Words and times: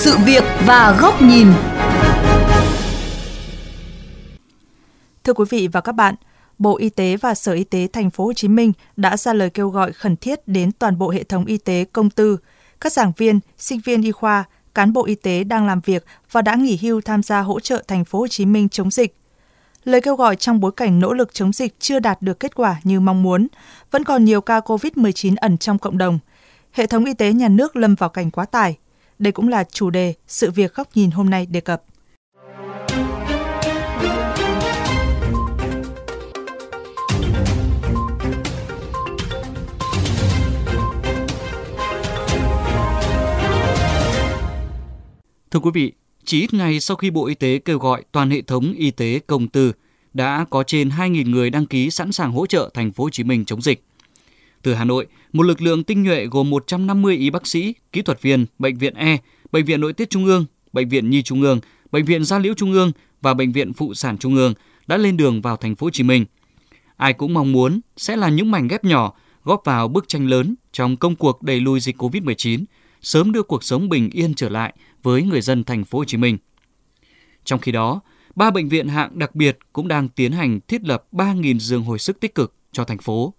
sự 0.00 0.16
việc 0.24 0.44
và 0.66 0.98
góc 1.00 1.22
nhìn. 1.22 1.46
Thưa 5.24 5.32
quý 5.32 5.44
vị 5.50 5.68
và 5.72 5.80
các 5.80 5.92
bạn, 5.92 6.14
Bộ 6.58 6.76
Y 6.76 6.88
tế 6.88 7.16
và 7.16 7.34
Sở 7.34 7.52
Y 7.52 7.64
tế 7.64 7.88
Thành 7.92 8.10
phố 8.10 8.24
Hồ 8.24 8.32
Chí 8.32 8.48
Minh 8.48 8.72
đã 8.96 9.16
ra 9.16 9.32
lời 9.32 9.50
kêu 9.50 9.68
gọi 9.68 9.92
khẩn 9.92 10.16
thiết 10.16 10.48
đến 10.48 10.72
toàn 10.72 10.98
bộ 10.98 11.10
hệ 11.10 11.22
thống 11.22 11.44
y 11.44 11.58
tế 11.58 11.84
công 11.92 12.10
tư, 12.10 12.38
các 12.80 12.92
giảng 12.92 13.12
viên, 13.16 13.40
sinh 13.58 13.80
viên 13.84 14.02
y 14.02 14.12
khoa, 14.12 14.44
cán 14.74 14.92
bộ 14.92 15.06
y 15.06 15.14
tế 15.14 15.44
đang 15.44 15.66
làm 15.66 15.80
việc 15.80 16.04
và 16.32 16.42
đã 16.42 16.54
nghỉ 16.54 16.78
hưu 16.82 17.00
tham 17.00 17.22
gia 17.22 17.40
hỗ 17.40 17.60
trợ 17.60 17.82
Thành 17.88 18.04
phố 18.04 18.18
Hồ 18.18 18.28
Chí 18.28 18.46
Minh 18.46 18.68
chống 18.68 18.90
dịch. 18.90 19.16
Lời 19.84 20.00
kêu 20.00 20.16
gọi 20.16 20.36
trong 20.36 20.60
bối 20.60 20.72
cảnh 20.76 21.00
nỗ 21.00 21.12
lực 21.12 21.34
chống 21.34 21.52
dịch 21.52 21.74
chưa 21.80 21.98
đạt 21.98 22.22
được 22.22 22.40
kết 22.40 22.54
quả 22.54 22.76
như 22.84 23.00
mong 23.00 23.22
muốn, 23.22 23.46
vẫn 23.90 24.04
còn 24.04 24.24
nhiều 24.24 24.40
ca 24.40 24.60
COVID-19 24.60 25.34
ẩn 25.36 25.58
trong 25.58 25.78
cộng 25.78 25.98
đồng. 25.98 26.18
Hệ 26.72 26.86
thống 26.86 27.04
y 27.04 27.14
tế 27.14 27.32
nhà 27.32 27.48
nước 27.48 27.76
lâm 27.76 27.94
vào 27.94 28.08
cảnh 28.08 28.30
quá 28.30 28.44
tải. 28.44 28.76
Đây 29.20 29.32
cũng 29.32 29.48
là 29.48 29.64
chủ 29.64 29.90
đề 29.90 30.14
sự 30.26 30.50
việc 30.50 30.74
góc 30.74 30.88
nhìn 30.94 31.10
hôm 31.10 31.30
nay 31.30 31.46
đề 31.46 31.60
cập. 31.60 31.82
Thưa 45.50 45.60
quý 45.60 45.70
vị, 45.74 45.92
chỉ 46.24 46.40
ít 46.40 46.54
ngày 46.54 46.80
sau 46.80 46.96
khi 46.96 47.10
Bộ 47.10 47.26
Y 47.26 47.34
tế 47.34 47.58
kêu 47.58 47.78
gọi 47.78 48.04
toàn 48.12 48.30
hệ 48.30 48.42
thống 48.42 48.74
y 48.76 48.90
tế 48.90 49.20
công 49.26 49.48
tư 49.48 49.72
đã 50.14 50.44
có 50.50 50.62
trên 50.62 50.88
2.000 50.88 51.30
người 51.30 51.50
đăng 51.50 51.66
ký 51.66 51.90
sẵn 51.90 52.12
sàng 52.12 52.32
hỗ 52.32 52.46
trợ 52.46 52.70
thành 52.74 52.92
phố 52.92 53.04
Hồ 53.04 53.10
Chí 53.10 53.24
Minh 53.24 53.44
chống 53.44 53.62
dịch. 53.62 53.82
Từ 54.62 54.74
Hà 54.74 54.84
Nội, 54.84 55.06
một 55.32 55.42
lực 55.42 55.62
lượng 55.62 55.84
tinh 55.84 56.02
nhuệ 56.02 56.26
gồm 56.26 56.50
150 56.50 57.16
y 57.16 57.30
bác 57.30 57.46
sĩ, 57.46 57.74
kỹ 57.92 58.02
thuật 58.02 58.22
viên 58.22 58.46
bệnh 58.58 58.78
viện 58.78 58.94
E, 58.94 59.18
bệnh 59.52 59.64
viện 59.64 59.80
Nội 59.80 59.92
tiết 59.92 60.10
Trung 60.10 60.24
ương, 60.24 60.46
bệnh 60.72 60.88
viện 60.88 61.10
Nhi 61.10 61.22
Trung 61.22 61.42
ương, 61.42 61.60
bệnh 61.92 62.04
viện 62.04 62.24
Gia 62.24 62.38
Liễu 62.38 62.54
Trung 62.54 62.72
ương 62.72 62.92
và 63.20 63.34
bệnh 63.34 63.52
viện 63.52 63.72
Phụ 63.72 63.94
sản 63.94 64.18
Trung 64.18 64.34
ương 64.34 64.54
đã 64.86 64.96
lên 64.96 65.16
đường 65.16 65.42
vào 65.42 65.56
thành 65.56 65.76
phố 65.76 65.86
Hồ 65.86 65.90
Chí 65.90 66.02
Minh. 66.02 66.24
Ai 66.96 67.12
cũng 67.12 67.34
mong 67.34 67.52
muốn 67.52 67.80
sẽ 67.96 68.16
là 68.16 68.28
những 68.28 68.50
mảnh 68.50 68.68
ghép 68.68 68.84
nhỏ 68.84 69.14
góp 69.44 69.62
vào 69.64 69.88
bức 69.88 70.08
tranh 70.08 70.26
lớn 70.26 70.54
trong 70.72 70.96
công 70.96 71.16
cuộc 71.16 71.42
đẩy 71.42 71.60
lùi 71.60 71.80
dịch 71.80 72.02
Covid-19, 72.02 72.64
sớm 73.02 73.32
đưa 73.32 73.42
cuộc 73.42 73.64
sống 73.64 73.88
bình 73.88 74.10
yên 74.10 74.34
trở 74.34 74.48
lại 74.48 74.74
với 75.02 75.22
người 75.22 75.40
dân 75.40 75.64
thành 75.64 75.84
phố 75.84 75.98
Hồ 75.98 76.04
Chí 76.04 76.16
Minh. 76.16 76.38
Trong 77.44 77.60
khi 77.60 77.72
đó, 77.72 78.00
ba 78.34 78.50
bệnh 78.50 78.68
viện 78.68 78.88
hạng 78.88 79.18
đặc 79.18 79.34
biệt 79.34 79.58
cũng 79.72 79.88
đang 79.88 80.08
tiến 80.08 80.32
hành 80.32 80.60
thiết 80.68 80.84
lập 80.84 81.04
3.000 81.12 81.58
giường 81.58 81.82
hồi 81.82 81.98
sức 81.98 82.20
tích 82.20 82.34
cực 82.34 82.54
cho 82.72 82.84
thành 82.84 82.98
phố. 82.98 83.34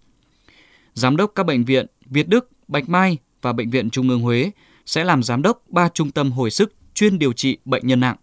Giám 0.94 1.16
đốc 1.16 1.32
các 1.34 1.46
bệnh 1.46 1.64
viện 1.64 1.86
Việt 2.06 2.28
Đức, 2.28 2.50
Bạch 2.68 2.88
Mai 2.88 3.18
và 3.42 3.52
Bệnh 3.52 3.70
viện 3.70 3.90
Trung 3.90 4.08
ương 4.08 4.20
Huế 4.20 4.50
sẽ 4.86 5.04
làm 5.04 5.22
giám 5.22 5.42
đốc 5.42 5.62
ba 5.68 5.88
trung 5.88 6.10
tâm 6.10 6.32
hồi 6.32 6.50
sức 6.50 6.72
chuyên 6.94 7.18
điều 7.18 7.32
trị 7.32 7.58
bệnh 7.64 7.86
nhân 7.86 8.00
nặng. 8.00 8.16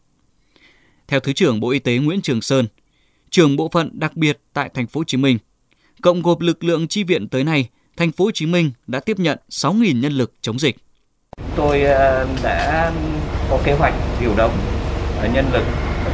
Theo 1.07 1.19
Thứ 1.19 1.33
trưởng 1.33 1.59
Bộ 1.59 1.69
Y 1.69 1.79
tế 1.79 1.97
Nguyễn 1.97 2.21
Trường 2.21 2.41
Sơn, 2.41 2.67
trưởng 3.29 3.55
bộ 3.55 3.69
phận 3.69 3.89
đặc 3.93 4.15
biệt 4.15 4.39
tại 4.53 4.69
thành 4.73 4.87
phố 4.87 4.99
Hồ 4.99 5.03
Chí 5.03 5.17
Minh, 5.17 5.37
cộng 6.01 6.21
gộp 6.21 6.41
lực 6.41 6.63
lượng 6.63 6.87
chi 6.87 7.03
viện 7.03 7.27
tới 7.27 7.43
nay, 7.43 7.69
thành 7.97 8.11
phố 8.11 8.25
Hồ 8.25 8.31
Chí 8.33 8.45
Minh 8.45 8.71
đã 8.87 8.99
tiếp 8.99 9.19
nhận 9.19 9.39
6.000 9.49 9.99
nhân 9.99 10.13
lực 10.13 10.33
chống 10.41 10.59
dịch. 10.59 10.75
Tôi 11.55 11.81
ờ, 11.81 12.27
đã 12.43 12.91
có 13.49 13.59
kế 13.63 13.73
hoạch 13.73 13.93
điều 14.21 14.35
động 14.37 14.57
ờ, 15.21 15.29
nhân 15.33 15.45
lực 15.53 15.63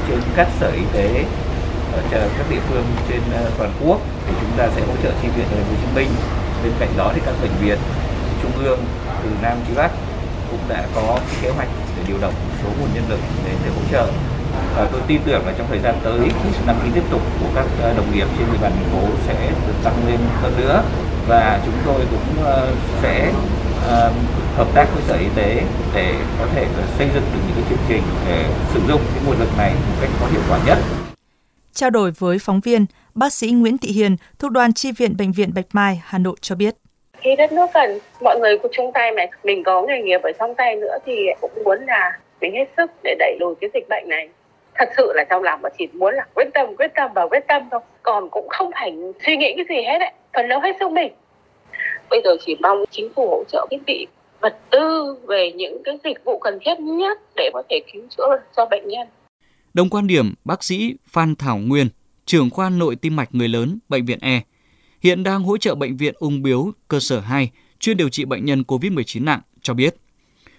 trên 0.08 0.20
các 0.36 0.48
sở 0.60 0.72
y 0.72 0.84
tế 0.94 1.26
ở 1.92 2.30
các 2.38 2.46
địa 2.50 2.62
phương 2.70 2.86
trên 3.10 3.22
ờ, 3.34 3.52
toàn 3.58 3.74
quốc 3.82 4.02
thì 4.28 4.34
chúng 4.42 4.58
ta 4.58 4.70
sẽ 4.76 4.82
hỗ 4.82 4.94
trợ 5.04 5.12
chi 5.22 5.28
viện 5.36 5.46
ở 5.52 5.64
Hồ 5.64 5.74
Chí 5.82 5.96
Minh. 5.96 6.10
Bên 6.66 6.74
cạnh 6.80 6.90
đó 6.98 7.12
thì 7.16 7.22
các 7.26 7.36
bệnh 7.42 7.52
viện 7.62 7.78
trung 8.42 8.52
ương 8.64 8.80
từ 9.24 9.30
Nam 9.42 9.58
chí 9.68 9.74
Bắc 9.76 9.92
cũng 10.52 10.60
đã 10.70 10.88
có 10.96 11.20
cái 11.28 11.36
kế 11.42 11.50
hoạch 11.50 11.68
để 11.98 12.04
điều 12.08 12.18
động 12.22 12.34
một 12.34 12.56
số 12.64 12.70
nguồn 12.80 12.90
nhân 12.94 13.04
lực 13.10 13.20
đến 13.46 13.56
để 13.66 13.70
hỗ 13.70 13.82
trợ. 13.92 14.08
Và 14.76 14.88
tôi 14.92 15.02
tin 15.08 15.22
tưởng 15.26 15.46
là 15.46 15.54
trong 15.58 15.68
thời 15.70 15.80
gian 15.80 15.96
tới 16.04 16.20
đăng 16.68 16.80
ký 16.84 16.90
tiếp 16.94 17.04
tục 17.12 17.22
của 17.40 17.48
các 17.56 17.66
ờ, 17.82 17.94
đồng 17.98 18.16
nghiệp 18.16 18.28
trên 18.38 18.48
địa 18.52 18.58
bàn 18.62 18.72
thành 18.76 18.90
phố 18.92 19.08
sẽ 19.28 19.52
được 19.68 19.74
tăng 19.84 20.08
lên 20.08 20.20
hơn 20.42 20.54
nữa 20.58 20.84
và 21.28 21.62
chúng 21.66 21.76
tôi 21.86 22.02
cũng 22.12 22.44
ờ, 22.44 22.72
sẽ 23.02 23.32
ờ, 23.88 24.12
hợp 24.58 24.68
tác 24.74 24.88
với 24.94 25.04
sở 25.08 25.16
y 25.16 25.28
tế 25.36 25.62
để 25.96 26.16
có 26.40 26.46
thể 26.56 26.68
xây 26.98 27.10
dựng 27.14 27.24
được 27.34 27.40
những 27.48 27.56
cái 27.56 27.64
chương 27.70 27.86
trình 27.88 28.04
để 28.28 28.46
sử 28.74 28.80
dụng 28.88 29.02
cái 29.14 29.24
nguồn 29.26 29.40
lực 29.40 29.58
này 29.58 29.74
một 29.74 29.96
cách 30.02 30.10
có 30.22 30.28
hiệu 30.28 30.42
quả 30.50 30.60
nhất. 30.66 30.78
Trao 31.74 31.90
đổi 31.90 32.12
với 32.12 32.40
phóng 32.40 32.60
viên, 32.60 32.86
bác 33.16 33.34
sĩ 33.34 33.52
Nguyễn 33.52 33.78
Thị 33.78 33.92
Hiền, 33.92 34.16
thuộc 34.40 34.52
đoàn 34.52 34.74
chi 34.74 34.92
viện 34.92 35.18
bệnh 35.18 35.32
viện 35.32 35.52
Bạch 35.56 35.66
Mai, 35.74 36.02
Hà 36.04 36.18
Nội 36.18 36.36
cho 36.42 36.56
biết. 36.56 36.76
Khi 37.18 37.36
đất 37.36 37.52
nước 37.52 37.66
cần, 37.74 38.00
mọi 38.22 38.40
người 38.40 38.58
cùng 38.58 38.72
chung 38.74 38.92
tay 38.94 39.12
mà 39.12 39.26
mình 39.44 39.64
có 39.64 39.82
nghề 39.82 40.02
nghiệp 40.02 40.22
ở 40.24 40.32
trong 40.40 40.56
tay 40.56 40.76
nữa 40.76 40.98
thì 41.06 41.14
cũng 41.42 41.52
muốn 41.64 41.86
là 41.86 42.20
mình 42.42 42.54
hết 42.54 42.66
sức 42.78 42.92
để 43.04 43.16
đẩy 43.20 43.38
lùi 43.40 43.56
cái 43.62 43.70
dịch 43.74 43.90
bệnh 43.90 44.10
này. 44.10 44.30
Thật 44.76 44.90
sự 44.98 45.12
là 45.16 45.24
trong 45.30 45.44
lòng 45.44 45.62
mà 45.62 45.70
chỉ 45.78 45.88
muốn 45.94 46.16
là 46.16 46.26
quyết 46.34 46.48
tâm, 46.54 46.76
quyết 46.78 46.92
tâm 46.96 47.12
và 47.16 47.28
quyết 47.28 47.48
tâm 47.48 47.62
thôi. 47.72 47.80
Còn 48.04 48.30
cũng 48.30 48.48
không 48.50 48.72
phải 48.74 48.96
suy 49.26 49.38
nghĩ 49.38 49.54
cái 49.56 49.66
gì 49.70 49.84
hết 49.86 50.00
đấy. 50.00 50.12
Phần 50.34 50.48
lớn 50.48 50.62
hết 50.62 50.76
sức 50.80 50.92
mình. 50.92 51.14
Bây 52.10 52.22
giờ 52.24 52.38
chỉ 52.46 52.56
mong 52.60 52.84
chính 52.92 53.10
phủ 53.16 53.28
hỗ 53.28 53.44
trợ 53.52 53.68
thiết 53.72 53.86
bị 53.86 54.08
vật 54.42 54.58
tư 54.70 55.18
về 55.28 55.52
những 55.52 55.84
cái 55.84 55.98
dịch 56.04 56.24
vụ 56.24 56.40
cần 56.40 56.60
thiết 56.62 56.80
nhất 56.80 57.20
để 57.36 57.50
có 57.54 57.64
thể 57.70 57.80
cứu 57.94 58.04
chữa 58.18 58.42
cho 58.56 58.66
bệnh 58.66 58.88
nhân. 58.88 59.08
Đồng 59.74 59.90
quan 59.90 60.08
điểm, 60.08 60.34
bác 60.46 60.64
sĩ 60.64 60.96
Phan 61.08 61.36
Thảo 61.36 61.58
Nguyên, 61.58 61.88
trưởng 62.26 62.50
khoa 62.50 62.70
nội 62.70 62.96
tim 62.96 63.16
mạch 63.16 63.36
người 63.36 63.48
lớn, 63.48 63.80
bệnh 63.90 64.06
viện 64.06 64.20
E, 64.22 64.42
hiện 65.02 65.24
đang 65.24 65.44
hỗ 65.44 65.58
trợ 65.58 65.76
bệnh 65.76 65.98
viện 65.98 66.14
ung 66.18 66.42
biếu 66.42 66.72
cơ 66.88 67.00
sở 67.00 67.20
2 67.20 67.52
chuyên 67.80 67.98
điều 67.98 68.10
trị 68.10 68.26
bệnh 68.26 68.46
nhân 68.46 68.64
COVID-19 68.68 69.24
nặng 69.24 69.42
cho 69.62 69.74
biết. 69.74 69.96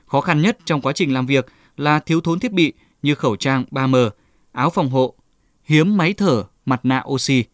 Khó 0.06 0.20
khăn 0.20 0.42
nhất 0.42 0.58
trong 0.64 0.80
quá 0.80 0.92
trình 0.92 1.14
làm 1.14 1.26
việc 1.26 1.46
là 1.76 1.98
thiếu 1.98 2.20
thốn 2.20 2.40
thiết 2.40 2.52
bị 2.52 2.72
như 3.02 3.14
khẩu 3.14 3.36
trang 3.36 3.64
3M, 3.70 4.10
áo 4.52 4.70
phòng 4.70 4.90
hộ, 4.90 5.14
hiếm 5.64 5.96
máy 5.96 6.12
thở, 6.12 6.44
mặt 6.64 6.80
nạ 6.84 7.02
oxy. 7.08 7.44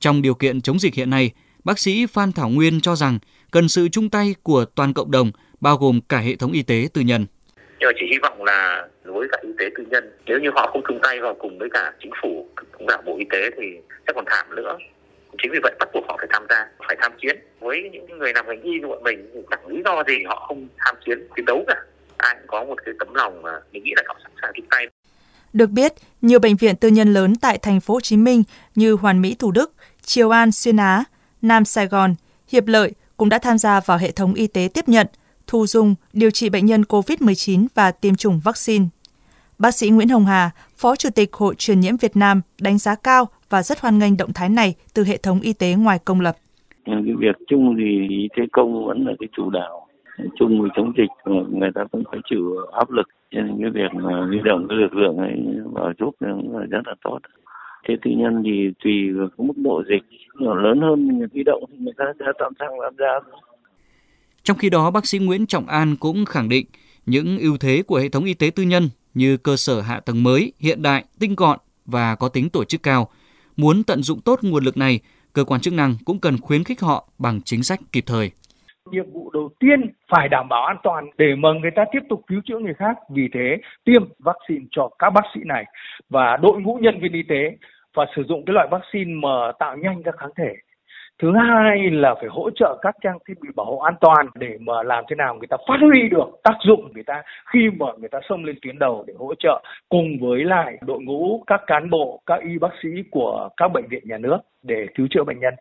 Trong 0.00 0.22
điều 0.22 0.34
kiện 0.34 0.60
chống 0.60 0.78
dịch 0.78 0.94
hiện 0.94 1.10
nay, 1.10 1.30
bác 1.64 1.78
sĩ 1.78 2.06
Phan 2.06 2.32
Thảo 2.32 2.48
Nguyên 2.48 2.80
cho 2.80 2.96
rằng 2.96 3.18
cần 3.50 3.68
sự 3.68 3.88
chung 3.88 4.10
tay 4.10 4.34
của 4.42 4.64
toàn 4.64 4.92
cộng 4.92 5.10
đồng, 5.10 5.30
bao 5.60 5.76
gồm 5.76 6.00
cả 6.00 6.18
hệ 6.18 6.36
thống 6.36 6.52
y 6.52 6.62
tế 6.62 6.88
tư 6.92 7.00
nhân. 7.00 7.26
Nhưng 7.80 7.86
mà 7.86 7.92
chỉ 8.00 8.06
hy 8.10 8.18
vọng 8.22 8.44
là 8.44 8.88
với 9.04 9.28
cả 9.32 9.38
y 9.42 9.50
tế 9.58 9.64
tư 9.76 9.84
nhân, 9.90 10.12
nếu 10.26 10.38
như 10.38 10.50
họ 10.54 10.70
không 10.72 10.82
chung 10.88 10.98
tay 11.02 11.20
vào 11.20 11.34
cùng 11.34 11.58
với 11.58 11.68
cả 11.72 11.92
chính 12.02 12.12
phủ, 12.22 12.48
cũng 12.78 12.86
cả 12.86 12.98
bộ 13.06 13.16
y 13.18 13.24
tế 13.30 13.50
thì 13.56 13.66
sẽ 14.06 14.12
còn 14.14 14.24
thảm 14.26 14.46
nữa. 14.56 14.78
Chính 15.42 15.52
vì 15.52 15.58
vậy 15.62 15.72
bắt 15.78 15.88
buộc 15.94 16.04
họ 16.08 16.16
phải 16.18 16.26
tham 16.30 16.46
gia, 16.50 16.68
phải 16.88 16.96
tham 17.00 17.12
chiến. 17.22 17.36
Với 17.60 17.90
những 17.92 18.18
người 18.18 18.32
làm 18.34 18.46
ngành 18.46 18.62
y 18.62 18.70
như 18.80 18.86
bọn 18.86 19.02
mình, 19.02 19.30
thì 19.34 19.40
chẳng 19.50 19.66
lý 19.66 19.82
do 19.84 20.02
gì 20.08 20.14
họ 20.26 20.44
không 20.48 20.68
tham 20.78 20.94
chiến, 21.06 21.28
chiến 21.36 21.44
đấu 21.44 21.64
cả. 21.66 21.76
Ai 22.16 22.34
cũng 22.34 22.46
có 22.46 22.64
một 22.64 22.78
cái 22.86 22.94
tấm 22.98 23.14
lòng 23.14 23.42
mà 23.42 23.52
mình 23.72 23.84
nghĩ 23.84 23.92
là 23.96 24.02
họ 24.06 24.16
sẵn 24.22 24.32
sàng 24.42 24.50
chung 24.54 24.66
tay. 24.70 24.86
Được 25.52 25.70
biết, 25.70 25.92
nhiều 26.22 26.38
bệnh 26.38 26.56
viện 26.56 26.76
tư 26.76 26.88
nhân 26.88 27.12
lớn 27.12 27.32
tại 27.42 27.58
thành 27.58 27.80
phố 27.80 27.94
Hồ 27.94 28.00
Chí 28.00 28.16
Minh 28.16 28.42
như 28.74 28.92
Hoàn 28.92 29.22
Mỹ 29.22 29.36
Thủ 29.38 29.50
Đức, 29.50 29.72
Triều 30.02 30.30
An 30.30 30.52
Xuyên 30.52 30.76
Á, 30.76 31.04
Nam 31.42 31.64
Sài 31.64 31.86
Gòn, 31.86 32.14
Hiệp 32.52 32.66
Lợi 32.66 32.92
cũng 33.16 33.28
đã 33.28 33.38
tham 33.38 33.58
gia 33.58 33.80
vào 33.80 33.98
hệ 33.98 34.10
thống 34.10 34.34
y 34.34 34.46
tế 34.46 34.68
tiếp 34.74 34.88
nhận, 34.88 35.06
thu 35.50 35.66
dung, 35.66 35.94
điều 36.12 36.30
trị 36.30 36.50
bệnh 36.50 36.66
nhân 36.66 36.82
COVID-19 36.82 37.66
và 37.74 37.90
tiêm 37.90 38.14
chủng 38.14 38.40
vaccine. 38.44 38.84
Bác 39.58 39.70
sĩ 39.70 39.90
Nguyễn 39.90 40.08
Hồng 40.08 40.26
Hà, 40.26 40.50
Phó 40.76 40.96
Chủ 40.96 41.08
tịch 41.14 41.32
Hội 41.32 41.54
truyền 41.58 41.80
nhiễm 41.80 41.96
Việt 41.96 42.16
Nam 42.16 42.40
đánh 42.60 42.78
giá 42.78 42.94
cao 43.04 43.24
và 43.48 43.62
rất 43.62 43.80
hoan 43.80 43.98
nghênh 43.98 44.16
động 44.16 44.32
thái 44.34 44.48
này 44.48 44.74
từ 44.94 45.04
hệ 45.04 45.16
thống 45.16 45.40
y 45.40 45.52
tế 45.52 45.74
ngoài 45.78 45.98
công 46.04 46.20
lập. 46.20 46.36
Cái 46.86 47.14
việc 47.18 47.36
chung 47.48 47.76
thì 47.78 48.08
y 48.08 48.28
tế 48.36 48.42
công 48.52 48.86
vẫn 48.86 49.06
là 49.06 49.12
cái 49.20 49.28
chủ 49.36 49.50
đạo 49.50 49.86
chung 50.38 50.60
với 50.60 50.70
chống 50.76 50.92
dịch 50.96 51.32
người 51.50 51.70
ta 51.74 51.84
cũng 51.92 52.02
phải 52.10 52.20
chịu 52.30 52.56
áp 52.72 52.90
lực 52.90 53.08
cho 53.30 53.40
nên 53.40 53.56
cái 53.60 53.70
việc 53.70 53.94
mà 53.94 54.26
huy 54.26 54.38
động 54.44 54.66
cái 54.68 54.78
lực 54.78 54.94
lượng 54.94 55.16
ấy 55.16 55.32
vào 55.72 55.92
giúp 55.98 56.14
là 56.20 56.66
rất 56.70 56.80
là 56.86 56.94
tốt 57.04 57.18
thế 57.88 57.96
tư 58.02 58.10
nhân 58.10 58.42
thì 58.44 58.70
tùy 58.84 59.12
vào 59.12 59.28
mức 59.38 59.56
độ 59.56 59.82
dịch 59.88 60.02
nhỏ 60.38 60.54
lớn 60.54 60.80
hơn 60.80 61.18
người 61.18 61.28
huy 61.32 61.42
động 61.42 61.64
thì 61.70 61.78
người 61.78 61.92
ta 61.96 62.04
sẽ 62.18 62.24
sẵn 62.38 62.52
sàng 62.58 62.80
làm 62.80 62.96
ra 62.96 63.20
trong 64.42 64.58
khi 64.58 64.70
đó, 64.70 64.90
bác 64.90 65.06
sĩ 65.06 65.18
Nguyễn 65.18 65.46
Trọng 65.46 65.66
An 65.66 65.96
cũng 65.96 66.24
khẳng 66.24 66.48
định 66.48 66.66
những 67.06 67.38
ưu 67.38 67.56
thế 67.58 67.82
của 67.86 67.98
hệ 67.98 68.08
thống 68.08 68.24
y 68.24 68.34
tế 68.34 68.50
tư 68.56 68.62
nhân 68.62 68.88
như 69.14 69.36
cơ 69.36 69.56
sở 69.56 69.80
hạ 69.80 70.00
tầng 70.00 70.22
mới, 70.22 70.52
hiện 70.58 70.82
đại, 70.82 71.04
tinh 71.20 71.34
gọn 71.34 71.58
và 71.86 72.14
có 72.14 72.28
tính 72.28 72.50
tổ 72.50 72.64
chức 72.64 72.82
cao. 72.82 73.08
Muốn 73.56 73.84
tận 73.84 74.02
dụng 74.02 74.20
tốt 74.20 74.38
nguồn 74.42 74.64
lực 74.64 74.76
này, 74.76 75.00
cơ 75.32 75.44
quan 75.44 75.60
chức 75.60 75.74
năng 75.74 75.94
cũng 76.04 76.20
cần 76.20 76.40
khuyến 76.40 76.64
khích 76.64 76.80
họ 76.80 77.08
bằng 77.18 77.40
chính 77.44 77.62
sách 77.62 77.80
kịp 77.92 78.04
thời 78.06 78.30
nhiệm 78.90 79.10
vụ 79.12 79.30
đầu 79.30 79.50
tiên 79.60 79.80
phải 80.08 80.28
đảm 80.28 80.48
bảo 80.48 80.64
an 80.64 80.76
toàn 80.82 81.10
để 81.18 81.34
mà 81.38 81.48
người 81.62 81.70
ta 81.76 81.84
tiếp 81.92 82.00
tục 82.08 82.20
cứu 82.26 82.40
chữa 82.44 82.58
người 82.58 82.74
khác. 82.74 82.96
Vì 83.10 83.28
thế 83.34 83.56
tiêm 83.84 84.02
vaccine 84.18 84.64
cho 84.70 84.90
các 84.98 85.10
bác 85.10 85.24
sĩ 85.34 85.40
này 85.44 85.64
và 86.08 86.36
đội 86.42 86.60
ngũ 86.60 86.78
nhân 86.82 87.00
viên 87.00 87.12
y 87.12 87.22
tế 87.28 87.56
và 87.94 88.06
sử 88.16 88.22
dụng 88.28 88.44
cái 88.46 88.54
loại 88.54 88.68
vaccine 88.70 89.14
mà 89.22 89.52
tạo 89.58 89.76
nhanh 89.76 90.02
các 90.04 90.14
kháng 90.18 90.30
thể. 90.36 90.54
Thứ 91.20 91.32
hai 91.36 91.90
là 91.90 92.14
phải 92.14 92.28
hỗ 92.28 92.50
trợ 92.50 92.78
các 92.82 92.94
trang 93.02 93.18
thiết 93.28 93.34
bị 93.40 93.48
bảo 93.56 93.66
hộ 93.66 93.76
an 93.78 93.94
toàn 94.00 94.26
để 94.34 94.58
mà 94.60 94.82
làm 94.82 95.04
thế 95.08 95.16
nào 95.16 95.34
người 95.34 95.46
ta 95.46 95.56
phát 95.68 95.76
huy 95.80 96.08
được 96.08 96.28
tác 96.44 96.54
dụng 96.60 96.92
người 96.94 97.02
ta 97.02 97.22
khi 97.52 97.70
mà 97.78 97.86
người 97.98 98.08
ta 98.08 98.18
xông 98.28 98.44
lên 98.44 98.56
tuyến 98.62 98.78
đầu 98.78 99.04
để 99.06 99.14
hỗ 99.18 99.34
trợ 99.38 99.62
cùng 99.88 100.18
với 100.20 100.44
lại 100.44 100.78
đội 100.86 101.00
ngũ 101.02 101.42
các 101.46 101.60
cán 101.66 101.90
bộ, 101.90 102.20
các 102.26 102.40
y 102.42 102.58
bác 102.58 102.70
sĩ 102.82 102.88
của 103.10 103.48
các 103.56 103.72
bệnh 103.72 103.84
viện 103.88 104.02
nhà 104.04 104.18
nước 104.18 104.38
để 104.62 104.86
cứu 104.94 105.06
chữa 105.10 105.24
bệnh 105.24 105.40
nhân. 105.40 105.54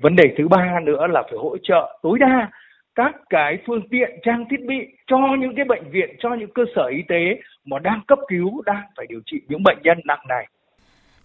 Vấn 0.00 0.16
đề 0.16 0.24
thứ 0.38 0.48
ba 0.48 0.80
nữa 0.82 1.06
là 1.06 1.22
phải 1.22 1.38
hỗ 1.38 1.56
trợ 1.62 1.98
tối 2.02 2.18
đa 2.18 2.50
các 2.94 3.14
cái 3.30 3.58
phương 3.66 3.88
tiện 3.90 4.10
trang 4.22 4.44
thiết 4.50 4.66
bị 4.66 4.78
cho 5.06 5.18
những 5.38 5.54
cái 5.56 5.64
bệnh 5.64 5.90
viện 5.90 6.16
cho 6.18 6.34
những 6.34 6.52
cơ 6.54 6.62
sở 6.76 6.84
y 6.84 7.02
tế 7.08 7.40
mà 7.64 7.78
đang 7.78 8.00
cấp 8.06 8.18
cứu 8.28 8.62
đang 8.66 8.82
phải 8.96 9.06
điều 9.08 9.20
trị 9.26 9.40
những 9.48 9.62
bệnh 9.62 9.78
nhân 9.82 9.98
nặng 10.04 10.24
này 10.28 10.46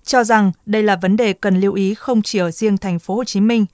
cho 0.07 0.24
rằng 0.24 0.51
đây 0.65 0.83
là 0.83 0.95
vấn 0.95 1.18
đề 1.18 1.33
cần 1.33 1.59
lưu 1.59 1.74
ý 1.74 1.94
không 1.94 2.21
chỉ 2.21 2.39
ở 2.39 2.51
riêng 2.51 2.77
thành 2.77 3.00
phố 3.00 3.15
Hồ 3.15 3.24
Chí 3.24 3.42
Minh. 3.42 3.65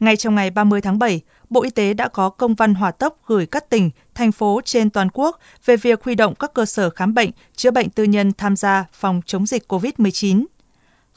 Ngay 0.00 0.16
trong 0.16 0.34
ngày 0.34 0.50
30 0.50 0.80
tháng 0.80 0.98
7, 0.98 1.20
Bộ 1.50 1.62
Y 1.62 1.70
tế 1.70 1.94
đã 1.94 2.08
có 2.08 2.28
công 2.28 2.54
văn 2.54 2.74
hỏa 2.74 2.90
tốc 2.90 3.18
gửi 3.26 3.46
các 3.46 3.70
tỉnh, 3.70 3.90
thành 4.14 4.32
phố 4.32 4.60
trên 4.64 4.90
toàn 4.90 5.08
quốc 5.14 5.38
về 5.64 5.76
việc 5.76 6.04
huy 6.04 6.14
động 6.14 6.34
các 6.34 6.54
cơ 6.54 6.64
sở 6.64 6.90
khám 6.90 7.14
bệnh, 7.14 7.30
chữa 7.56 7.70
bệnh 7.70 7.90
tư 7.90 8.04
nhân 8.04 8.32
tham 8.38 8.56
gia 8.56 8.84
phòng 8.92 9.20
chống 9.26 9.46
dịch 9.46 9.72
COVID-19. 9.72 10.44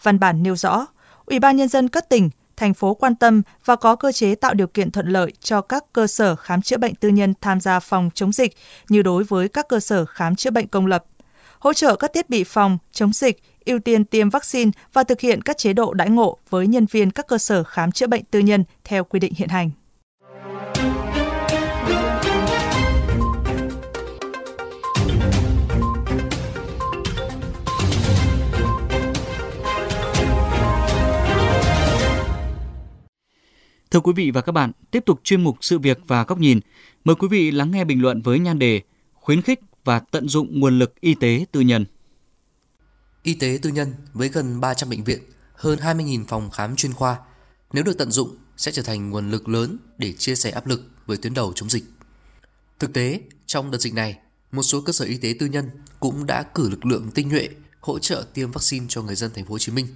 Văn 0.03 0.19
bản 0.19 0.43
nêu 0.43 0.55
rõ, 0.55 0.85
Ủy 1.25 1.39
ban 1.39 1.55
nhân 1.55 1.67
dân 1.67 1.87
các 1.87 2.09
tỉnh, 2.09 2.29
thành 2.57 2.73
phố 2.73 2.93
quan 2.93 3.15
tâm 3.15 3.41
và 3.65 3.75
có 3.75 3.95
cơ 3.95 4.11
chế 4.11 4.35
tạo 4.35 4.53
điều 4.53 4.67
kiện 4.67 4.91
thuận 4.91 5.07
lợi 5.07 5.33
cho 5.39 5.61
các 5.61 5.83
cơ 5.93 6.07
sở 6.07 6.35
khám 6.35 6.61
chữa 6.61 6.77
bệnh 6.77 6.95
tư 6.95 7.09
nhân 7.09 7.33
tham 7.41 7.59
gia 7.59 7.79
phòng 7.79 8.09
chống 8.13 8.31
dịch 8.31 8.55
như 8.89 9.01
đối 9.01 9.23
với 9.23 9.47
các 9.47 9.67
cơ 9.67 9.79
sở 9.79 10.05
khám 10.05 10.35
chữa 10.35 10.51
bệnh 10.51 10.67
công 10.67 10.85
lập. 10.85 11.05
Hỗ 11.59 11.73
trợ 11.73 11.95
các 11.95 12.11
thiết 12.13 12.29
bị 12.29 12.43
phòng 12.43 12.77
chống 12.91 13.13
dịch, 13.13 13.41
ưu 13.65 13.79
tiên 13.79 14.05
tiêm 14.05 14.29
vaccine 14.29 14.71
và 14.93 15.03
thực 15.03 15.21
hiện 15.21 15.41
các 15.41 15.57
chế 15.57 15.73
độ 15.73 15.93
đãi 15.93 16.09
ngộ 16.09 16.37
với 16.49 16.67
nhân 16.67 16.85
viên 16.91 17.11
các 17.11 17.27
cơ 17.27 17.37
sở 17.37 17.63
khám 17.63 17.91
chữa 17.91 18.07
bệnh 18.07 18.23
tư 18.31 18.39
nhân 18.39 18.63
theo 18.83 19.03
quy 19.03 19.19
định 19.19 19.33
hiện 19.35 19.49
hành. 19.49 19.71
Thưa 33.91 33.99
quý 33.99 34.13
vị 34.15 34.31
và 34.31 34.41
các 34.41 34.51
bạn, 34.51 34.71
tiếp 34.91 35.03
tục 35.05 35.19
chuyên 35.23 35.43
mục 35.43 35.57
sự 35.61 35.79
việc 35.79 35.99
và 36.07 36.23
góc 36.23 36.39
nhìn. 36.39 36.59
Mời 37.03 37.15
quý 37.15 37.27
vị 37.27 37.51
lắng 37.51 37.71
nghe 37.71 37.83
bình 37.83 38.01
luận 38.01 38.21
với 38.21 38.39
nhan 38.39 38.59
đề 38.59 38.81
khuyến 39.13 39.41
khích 39.41 39.59
và 39.83 39.99
tận 39.99 40.27
dụng 40.27 40.59
nguồn 40.59 40.79
lực 40.79 41.01
y 41.01 41.15
tế 41.15 41.45
tư 41.51 41.59
nhân. 41.59 41.85
Y 43.25 43.33
tế 43.33 43.59
tư 43.61 43.69
nhân 43.69 43.93
với 44.13 44.29
gần 44.29 44.59
300 44.59 44.89
bệnh 44.89 45.03
viện, 45.03 45.19
hơn 45.53 45.79
20.000 45.79 46.25
phòng 46.27 46.51
khám 46.51 46.75
chuyên 46.75 46.93
khoa, 46.93 47.17
nếu 47.73 47.83
được 47.83 47.97
tận 47.97 48.11
dụng 48.11 48.37
sẽ 48.57 48.71
trở 48.71 48.81
thành 48.81 49.09
nguồn 49.09 49.31
lực 49.31 49.49
lớn 49.49 49.77
để 49.97 50.13
chia 50.13 50.35
sẻ 50.35 50.51
áp 50.51 50.67
lực 50.67 50.89
với 51.05 51.17
tuyến 51.17 51.33
đầu 51.33 51.53
chống 51.55 51.69
dịch. 51.69 51.83
Thực 52.79 52.93
tế, 52.93 53.19
trong 53.45 53.71
đợt 53.71 53.77
dịch 53.77 53.93
này, 53.93 54.17
một 54.51 54.63
số 54.63 54.81
cơ 54.81 54.93
sở 54.93 55.05
y 55.05 55.17
tế 55.17 55.35
tư 55.39 55.45
nhân 55.45 55.69
cũng 55.99 56.25
đã 56.25 56.43
cử 56.43 56.69
lực 56.69 56.85
lượng 56.85 57.11
tinh 57.11 57.29
nhuệ 57.29 57.49
hỗ 57.79 57.99
trợ 57.99 58.25
tiêm 58.33 58.51
vaccine 58.51 58.85
cho 58.89 59.01
người 59.01 59.15
dân 59.15 59.31
thành 59.35 59.45
phố 59.45 59.51
Hồ 59.51 59.59
Chí 59.59 59.71
Minh. 59.71 59.87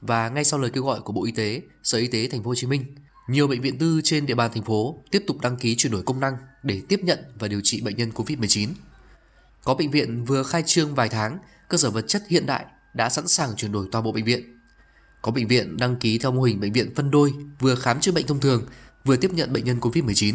Và 0.00 0.28
ngay 0.28 0.44
sau 0.44 0.60
lời 0.60 0.70
kêu 0.70 0.84
gọi 0.84 1.00
của 1.00 1.12
Bộ 1.12 1.24
Y 1.24 1.32
tế, 1.32 1.62
Sở 1.82 1.98
Y 1.98 2.06
tế 2.06 2.28
thành 2.28 2.42
phố 2.42 2.50
Hồ 2.50 2.54
Chí 2.54 2.66
Minh, 2.66 2.84
nhiều 3.28 3.48
bệnh 3.48 3.60
viện 3.60 3.78
tư 3.78 4.00
trên 4.04 4.26
địa 4.26 4.34
bàn 4.34 4.50
thành 4.54 4.64
phố 4.64 4.98
tiếp 5.10 5.24
tục 5.26 5.40
đăng 5.40 5.56
ký 5.56 5.76
chuyển 5.76 5.92
đổi 5.92 6.02
công 6.02 6.20
năng 6.20 6.36
để 6.62 6.82
tiếp 6.88 7.00
nhận 7.02 7.18
và 7.38 7.48
điều 7.48 7.60
trị 7.64 7.80
bệnh 7.80 7.96
nhân 7.96 8.10
COVID-19. 8.10 8.68
Có 9.64 9.74
bệnh 9.74 9.90
viện 9.90 10.24
vừa 10.24 10.42
khai 10.42 10.62
trương 10.66 10.94
vài 10.94 11.08
tháng 11.08 11.38
cơ 11.68 11.78
sở 11.78 11.90
vật 11.90 12.04
chất 12.08 12.22
hiện 12.28 12.46
đại 12.46 12.66
đã 12.94 13.08
sẵn 13.08 13.28
sàng 13.28 13.56
chuyển 13.56 13.72
đổi 13.72 13.88
toàn 13.92 14.04
bộ 14.04 14.12
bệnh 14.12 14.24
viện. 14.24 14.58
Có 15.22 15.32
bệnh 15.32 15.48
viện 15.48 15.76
đăng 15.76 15.96
ký 15.96 16.18
theo 16.18 16.32
mô 16.32 16.42
hình 16.42 16.60
bệnh 16.60 16.72
viện 16.72 16.94
phân 16.94 17.10
đôi, 17.10 17.34
vừa 17.60 17.74
khám 17.74 18.00
chữa 18.00 18.12
bệnh 18.12 18.26
thông 18.26 18.40
thường, 18.40 18.66
vừa 19.04 19.16
tiếp 19.16 19.30
nhận 19.34 19.52
bệnh 19.52 19.64
nhân 19.64 19.80
COVID-19. 19.80 20.34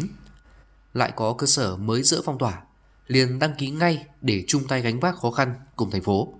Lại 0.94 1.12
có 1.16 1.32
cơ 1.32 1.46
sở 1.46 1.76
mới 1.76 2.02
dỡ 2.02 2.22
phong 2.24 2.38
tỏa, 2.38 2.62
liền 3.06 3.38
đăng 3.38 3.54
ký 3.58 3.70
ngay 3.70 4.06
để 4.20 4.44
chung 4.46 4.66
tay 4.68 4.82
gánh 4.82 5.00
vác 5.00 5.16
khó 5.16 5.30
khăn 5.30 5.54
cùng 5.76 5.90
thành 5.90 6.02
phố. 6.02 6.34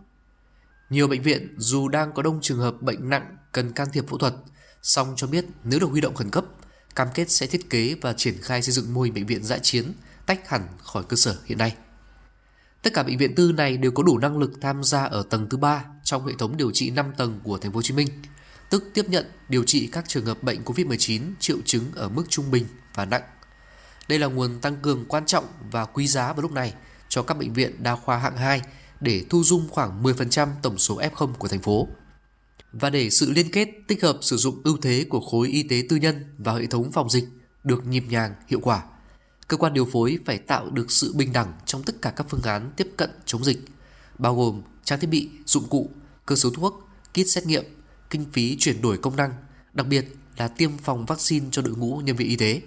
Nhiều 0.91 1.09
bệnh 1.09 1.23
viện 1.23 1.55
dù 1.59 1.89
đang 1.89 2.13
có 2.13 2.23
đông 2.23 2.39
trường 2.43 2.59
hợp 2.59 2.83
bệnh 2.83 3.09
nặng 3.09 3.37
cần 3.53 3.73
can 3.73 3.89
thiệp 3.93 4.09
phẫu 4.09 4.19
thuật, 4.19 4.35
song 4.83 5.15
cho 5.17 5.27
biết 5.27 5.45
nếu 5.65 5.81
được 5.81 5.91
huy 5.91 6.01
động 6.01 6.15
khẩn 6.15 6.31
cấp, 6.31 6.45
cam 6.95 7.09
kết 7.15 7.31
sẽ 7.31 7.47
thiết 7.47 7.71
kế 7.71 7.95
và 8.01 8.13
triển 8.13 8.35
khai 8.43 8.63
xây 8.63 8.73
dựng 8.73 8.95
mô 8.95 9.03
hình 9.03 9.15
bệnh 9.15 9.27
viện 9.27 9.45
dã 9.45 9.59
chiến 9.59 9.93
tách 10.27 10.49
hẳn 10.49 10.63
khỏi 10.83 11.05
cơ 11.09 11.17
sở 11.17 11.39
hiện 11.45 11.59
nay. 11.59 11.77
Tất 12.83 12.95
cả 12.95 13.03
bệnh 13.03 13.19
viện 13.19 13.35
tư 13.35 13.53
này 13.53 13.77
đều 13.77 13.91
có 13.91 14.03
đủ 14.03 14.19
năng 14.19 14.39
lực 14.39 14.53
tham 14.61 14.85
gia 14.85 15.05
ở 15.05 15.23
tầng 15.31 15.49
thứ 15.49 15.57
3 15.57 15.85
trong 16.05 16.27
hệ 16.27 16.33
thống 16.39 16.57
điều 16.57 16.71
trị 16.71 16.91
5 16.91 17.13
tầng 17.17 17.41
của 17.43 17.59
thành 17.59 17.73
phố 17.73 17.77
Hồ 17.77 17.83
Chí 17.83 17.95
Minh, 17.95 18.09
tức 18.71 18.91
tiếp 18.95 19.05
nhận 19.09 19.27
điều 19.49 19.65
trị 19.65 19.89
các 19.93 20.09
trường 20.09 20.25
hợp 20.25 20.43
bệnh 20.43 20.63
COVID-19 20.65 21.23
triệu 21.41 21.57
chứng 21.65 21.85
ở 21.95 22.09
mức 22.09 22.25
trung 22.29 22.51
bình 22.51 22.67
và 22.95 23.05
nặng. 23.05 23.23
Đây 24.09 24.19
là 24.19 24.27
nguồn 24.27 24.61
tăng 24.61 24.77
cường 24.77 25.05
quan 25.09 25.27
trọng 25.27 25.45
và 25.71 25.85
quý 25.85 26.07
giá 26.07 26.33
vào 26.33 26.43
lúc 26.43 26.53
này 26.53 26.75
cho 27.09 27.23
các 27.23 27.39
bệnh 27.39 27.53
viện 27.53 27.83
đa 27.83 27.97
khoa 27.97 28.19
hạng 28.19 28.37
2 28.37 28.63
để 29.01 29.25
thu 29.31 29.45
dung 29.45 29.69
khoảng 29.71 30.03
10% 30.03 30.49
tổng 30.63 30.79
số 30.79 31.01
F0 31.01 31.33
của 31.35 31.49
thành 31.49 31.61
phố. 31.61 31.89
Và 32.73 32.91
để 32.91 33.11
sự 33.11 33.31
liên 33.31 33.51
kết 33.51 33.69
tích 33.89 34.03
hợp 34.03 34.19
sử 34.21 34.37
dụng 34.37 34.61
ưu 34.65 34.77
thế 34.83 35.07
của 35.09 35.21
khối 35.21 35.49
y 35.49 35.63
tế 35.63 35.83
tư 35.89 35.97
nhân 35.97 36.25
và 36.39 36.55
hệ 36.55 36.67
thống 36.67 36.93
phòng 36.93 37.11
dịch 37.11 37.25
được 37.65 37.87
nhịp 37.87 38.05
nhàng, 38.09 38.35
hiệu 38.49 38.61
quả– 38.63 38.83
cơ 39.51 39.57
quan 39.57 39.75
điều 39.75 39.85
phối 39.85 40.19
phải 40.25 40.39
tạo 40.39 40.71
được 40.71 40.91
sự 40.91 41.13
bình 41.13 41.33
đẳng 41.33 41.53
trong 41.67 41.83
tất 41.83 42.03
cả 42.03 42.11
các 42.11 42.27
phương 42.31 42.43
án 42.43 42.71
tiếp 42.77 42.89
cận 42.97 43.11
chống 43.27 43.45
dịch, 43.45 43.59
bao 44.19 44.37
gồm 44.37 44.63
trang 44.85 45.01
thiết 45.01 45.07
bị, 45.07 45.29
dụng 45.47 45.69
cụ, 45.69 45.91
cơ 46.27 46.37
số 46.37 46.51
thuốc, 46.51 46.89
kit 47.13 47.29
xét 47.29 47.47
nghiệm, 47.47 47.65
kinh 48.11 48.25
phí 48.33 48.57
chuyển 48.59 48.83
đổi 48.83 48.99
công 48.99 49.17
năng, 49.17 49.33
đặc 49.73 49.87
biệt 49.87 50.17
là 50.37 50.49
tiêm 50.49 50.79
phòng 50.79 51.07
vaccine 51.07 51.47
cho 51.51 51.63
đội 51.63 51.77
ngũ 51.77 51.97
nhân 51.97 52.17
viên 52.17 52.29
y 52.29 52.37
tế. 52.37 52.63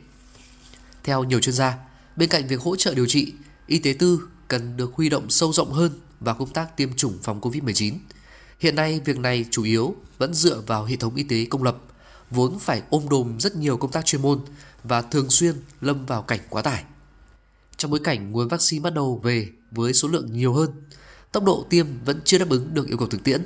Theo 1.03 1.23
nhiều 1.23 1.39
chuyên 1.39 1.55
gia, 1.55 1.77
bên 2.15 2.29
cạnh 2.29 2.47
việc 2.47 2.61
hỗ 2.61 2.75
trợ 2.75 2.93
điều 2.93 3.05
trị, 3.05 3.33
y 3.67 3.79
tế 3.79 3.93
tư 3.99 4.27
cần 4.47 4.77
được 4.77 4.93
huy 4.93 5.09
động 5.09 5.29
sâu 5.29 5.53
rộng 5.53 5.71
hơn 5.71 5.91
vào 6.19 6.35
công 6.35 6.53
tác 6.53 6.77
tiêm 6.77 6.95
chủng 6.95 7.17
phòng 7.23 7.41
COVID-19. 7.41 7.93
Hiện 8.59 8.75
nay, 8.75 9.01
việc 9.05 9.17
này 9.17 9.45
chủ 9.51 9.63
yếu 9.63 9.95
vẫn 10.17 10.33
dựa 10.33 10.61
vào 10.67 10.85
hệ 10.85 10.95
thống 10.95 11.15
y 11.15 11.23
tế 11.23 11.45
công 11.45 11.63
lập, 11.63 11.77
vốn 12.31 12.59
phải 12.59 12.81
ôm 12.89 13.09
đồm 13.09 13.39
rất 13.39 13.55
nhiều 13.55 13.77
công 13.77 13.91
tác 13.91 14.05
chuyên 14.05 14.21
môn 14.21 14.39
và 14.83 15.01
thường 15.01 15.29
xuyên 15.29 15.55
lâm 15.81 16.05
vào 16.05 16.21
cảnh 16.21 16.39
quá 16.49 16.61
tải. 16.61 16.83
Trong 17.77 17.91
bối 17.91 17.99
cảnh 18.03 18.31
nguồn 18.31 18.47
vaccine 18.47 18.83
bắt 18.83 18.93
đầu 18.93 19.19
về 19.23 19.49
với 19.71 19.93
số 19.93 20.07
lượng 20.07 20.33
nhiều 20.33 20.53
hơn, 20.53 20.69
tốc 21.31 21.43
độ 21.43 21.65
tiêm 21.69 21.87
vẫn 22.05 22.21
chưa 22.25 22.37
đáp 22.37 22.49
ứng 22.49 22.73
được 22.73 22.87
yêu 22.87 22.97
cầu 22.97 23.07
thực 23.07 23.23
tiễn, 23.23 23.43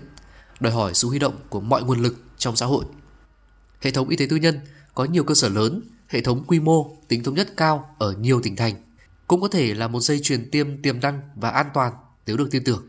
đòi 0.59 0.73
hỏi 0.73 0.93
sự 0.93 1.07
huy 1.07 1.19
động 1.19 1.35
của 1.49 1.59
mọi 1.59 1.83
nguồn 1.83 2.01
lực 2.01 2.17
trong 2.37 2.55
xã 2.55 2.65
hội. 2.65 2.85
Hệ 3.81 3.91
thống 3.91 4.09
y 4.09 4.15
tế 4.15 4.25
tư 4.29 4.35
nhân 4.35 4.59
có 4.95 5.05
nhiều 5.05 5.23
cơ 5.23 5.33
sở 5.33 5.49
lớn, 5.49 5.81
hệ 6.07 6.21
thống 6.21 6.43
quy 6.47 6.59
mô, 6.59 6.97
tính 7.07 7.23
thống 7.23 7.35
nhất 7.35 7.53
cao 7.57 7.95
ở 7.99 8.11
nhiều 8.11 8.41
tỉnh 8.41 8.55
thành, 8.55 8.75
cũng 9.27 9.41
có 9.41 9.47
thể 9.47 9.73
là 9.73 9.87
một 9.87 9.99
dây 9.99 10.19
chuyền 10.19 10.51
tiêm 10.51 10.81
tiềm 10.81 10.99
năng 10.99 11.21
và 11.35 11.49
an 11.49 11.67
toàn 11.73 11.93
nếu 12.27 12.37
được 12.37 12.51
tin 12.51 12.63
tưởng. 12.63 12.87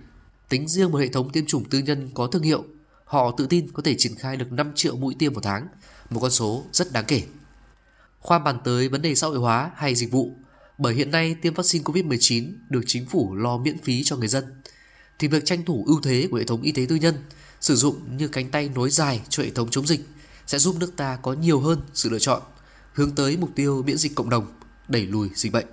Tính 0.49 0.69
riêng 0.69 0.91
một 0.91 0.99
hệ 0.99 1.09
thống 1.09 1.31
tiêm 1.31 1.47
chủng 1.47 1.65
tư 1.65 1.79
nhân 1.79 2.11
có 2.15 2.27
thương 2.27 2.43
hiệu, 2.43 2.65
họ 3.05 3.35
tự 3.39 3.47
tin 3.47 3.73
có 3.73 3.83
thể 3.83 3.95
triển 3.99 4.15
khai 4.15 4.37
được 4.37 4.53
5 4.53 4.73
triệu 4.75 4.97
mũi 4.97 5.17
tiêm 5.19 5.33
một 5.35 5.41
tháng, 5.43 5.69
một 6.11 6.21
con 6.21 6.31
số 6.31 6.65
rất 6.73 6.93
đáng 6.93 7.05
kể. 7.09 7.23
Khoa 8.29 8.39
bàn 8.39 8.59
tới 8.65 8.89
vấn 8.89 9.03
đề 9.03 9.15
xã 9.15 9.27
hội 9.27 9.39
hóa 9.39 9.71
hay 9.77 9.95
dịch 9.95 10.11
vụ, 10.11 10.37
bởi 10.79 10.95
hiện 10.95 11.11
nay 11.11 11.37
tiêm 11.43 11.55
vaccine 11.55 11.85
COVID-19 11.85 12.53
được 12.69 12.81
chính 12.87 13.07
phủ 13.07 13.35
lo 13.35 13.59
miễn 13.59 13.79
phí 13.79 14.05
cho 14.05 14.17
người 14.17 14.29
dân, 14.29 14.45
thì 15.19 15.29
việc 15.29 15.45
tranh 15.45 15.65
thủ 15.65 15.85
ưu 15.87 16.01
thế 16.03 16.29
của 16.31 16.37
hệ 16.37 16.45
thống 16.45 16.63
y 16.63 16.73
tế 16.73 16.87
tư 16.89 16.97
nhân, 16.97 17.15
sử 17.61 17.77
dụng 17.77 18.17
như 18.17 18.29
cánh 18.29 18.51
tay 18.51 18.71
nối 18.75 18.91
dài 18.91 19.21
cho 19.29 19.43
hệ 19.43 19.51
thống 19.51 19.71
chống 19.71 19.87
dịch 19.87 20.01
sẽ 20.47 20.59
giúp 20.59 20.77
nước 20.81 20.93
ta 20.97 21.17
có 21.23 21.33
nhiều 21.33 21.61
hơn 21.61 21.81
sự 21.95 22.11
lựa 22.11 22.19
chọn, 22.19 22.43
hướng 22.93 23.15
tới 23.15 23.37
mục 23.37 23.51
tiêu 23.55 23.83
miễn 23.87 23.99
dịch 23.99 24.15
cộng 24.15 24.31
đồng, 24.31 24.47
đẩy 24.89 25.07
lùi 25.07 25.29
dịch 25.35 25.53
bệnh. 25.53 25.67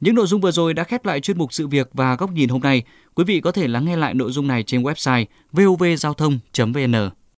Những 0.00 0.14
nội 0.14 0.26
dung 0.26 0.40
vừa 0.40 0.50
rồi 0.50 0.74
đã 0.74 0.84
khép 0.84 1.04
lại 1.04 1.20
chuyên 1.20 1.38
mục 1.38 1.52
sự 1.52 1.68
việc 1.68 1.90
và 1.92 2.16
góc 2.16 2.32
nhìn 2.32 2.48
hôm 2.48 2.60
nay. 2.60 2.82
Quý 3.14 3.24
vị 3.24 3.40
có 3.40 3.52
thể 3.52 3.68
lắng 3.68 3.84
nghe 3.84 3.96
lại 3.96 4.14
nội 4.14 4.32
dung 4.32 4.46
này 4.46 4.62
trên 4.62 4.82
website 4.82 5.24
vovgiao 5.52 6.14
thông.vn. 6.14 7.10